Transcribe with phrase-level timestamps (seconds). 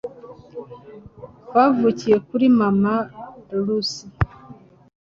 [1.53, 2.95] bavukiye kuri mama
[3.63, 4.05] lucy